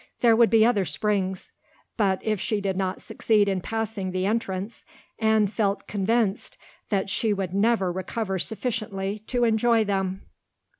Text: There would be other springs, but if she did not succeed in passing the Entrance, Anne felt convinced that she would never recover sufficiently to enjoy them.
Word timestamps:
There 0.21 0.35
would 0.35 0.49
be 0.49 0.65
other 0.65 0.83
springs, 0.83 1.51
but 1.95 2.25
if 2.25 2.41
she 2.41 2.59
did 2.59 2.75
not 2.75 3.03
succeed 3.03 3.47
in 3.47 3.61
passing 3.61 4.09
the 4.09 4.25
Entrance, 4.25 4.83
Anne 5.19 5.45
felt 5.45 5.85
convinced 5.87 6.57
that 6.89 7.07
she 7.07 7.33
would 7.33 7.53
never 7.53 7.91
recover 7.91 8.39
sufficiently 8.39 9.19
to 9.27 9.43
enjoy 9.43 9.83
them. 9.83 10.23